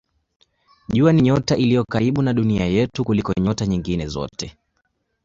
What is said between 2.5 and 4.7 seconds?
yetu kuliko nyota nyingine zote.